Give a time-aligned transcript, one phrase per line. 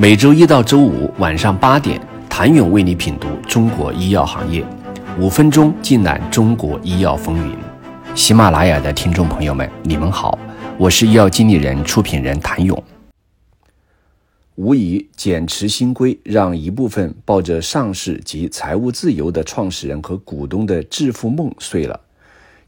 [0.00, 2.00] 每周一到周五晚上八点，
[2.30, 4.64] 谭勇为你品读中国医药行业，
[5.18, 7.56] 五分钟尽览中国医药风云。
[8.14, 10.38] 喜马拉雅的听众朋友们，你们好，
[10.78, 12.80] 我是医药经理人、出品人谭勇。
[14.54, 22.00] 无疑，减持新规让一部分抱着上市及财务自由的创始人和股东的致富梦碎了。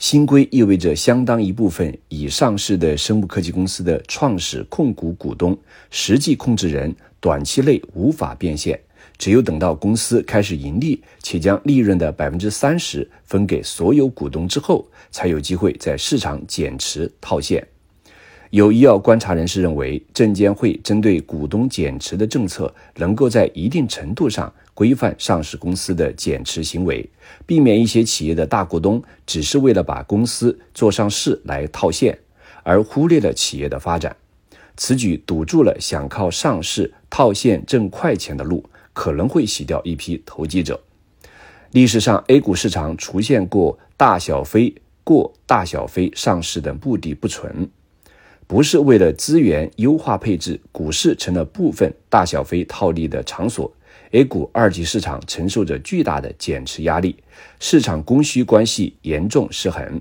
[0.00, 5.56] 新规意味着相当一部分已上市的生物科技公司的创始控股股东、
[5.90, 8.80] 实际控制人短期内无法变现，
[9.19, 17.66] 只有等到公司开始盈利且将利润的百分之三十分给所有股东之后，才有机会在市场减持套现。
[18.48, 27.09] 有医药观察人士认为，证监会针对股东减持的政策，能够在一定程度上规范上市公司的减持行为，
[27.47, 32.19] 避免一些企业的大股东只是为了把公司做上市来套现，
[32.64, 34.16] 而忽略了企业的发展。
[34.83, 40.80] 此举堵住了想靠上市套现挣快钱的路，可能会洗掉一批投机者。
[41.72, 47.69] 历史上，A 股市场出现过大小非、过大小非上市的目的不纯。
[48.47, 53.70] 不是为了资源优化配置，股市成了部分大小非套利的场所。
[54.12, 57.17] A 股二级市场承受着巨大的减持压力，
[57.59, 60.00] 市场供需关系严重失衡。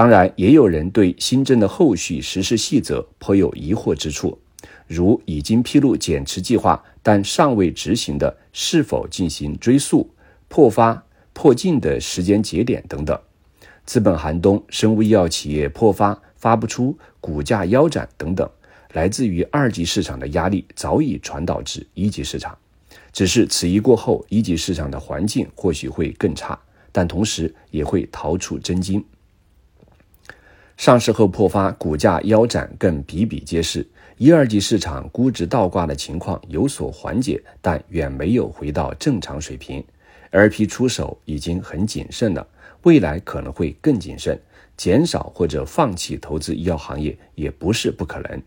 [0.00, 4.38] 当然，也有人对新政的后续实施细则颇有疑惑之处，
[4.86, 10.08] 如已经披露减持计划但尚未执行的，是否进行追溯、
[10.48, 13.20] 破发、破净的时间节点等等。
[13.84, 16.18] 资本寒冬，生物医药企业破发。
[16.34, 18.48] 发不出，股价腰斩等等，
[18.94, 22.56] 来自于二级市场的压力早已传导至一级市场。
[23.12, 26.58] 只是此一过后，一级市场的环境或许会更差，
[26.90, 29.04] 但同时也会逃出真金。
[30.80, 33.86] 上市后破发，股价腰斩更比比皆是。
[34.16, 39.84] 一二级市场估值倒挂的情况有所缓解，但远没有回到正常水平。
[40.30, 42.46] LP 出手已经很谨慎了，
[42.84, 44.40] 未来可能会更谨慎。
[44.74, 48.42] 减少或者放弃投资医药行业也不是不可能。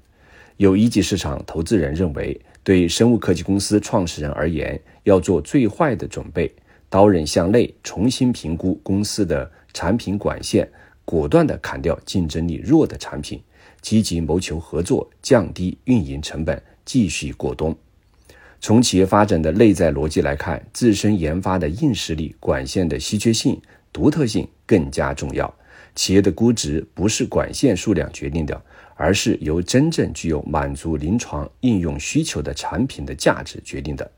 [0.57, 6.51] 有一级市场投资人认为，对生物科技公司创始人而言，要做最坏的准备，
[6.89, 10.67] 刀刃向内，重新评估公司的产品管线，
[11.05, 13.41] 果断地砍掉竞争力弱的产品，
[13.81, 17.75] 积极谋求合作，降低运营成本，继续过冬。
[18.61, 25.53] 从企业发展的内在逻辑来看，自身研发的硬实力、管线的稀缺性、独特性更加重要。
[25.95, 28.59] 企业的估值不是管线数量决定的，
[28.95, 34.09] 而是由真正具有满足临床应用需求的产品的价值决定的。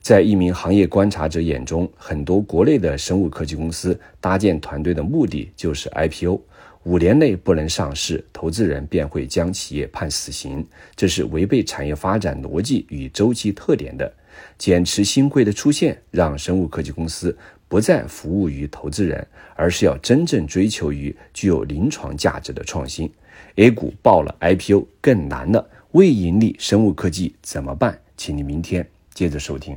[0.00, 6.40] 在一名行业观察者眼中，很多国内的生物科技公司搭建团队的目的就是 IPO，
[6.84, 10.66] 五年内不能上市，投资人便会将企业判死刑，
[10.96, 14.10] 这是违背产业发展逻辑与周期特点的。
[14.56, 17.36] 减持新规的出现，让生物科技公司。
[17.70, 23.12] 不再服务于投资人，而是要真正追求于具有临床价值的创新。
[23.56, 28.00] A 股爆了 IPO 更难了，未盈利生物科技怎么办？
[28.16, 29.76] 请你明天接着收听。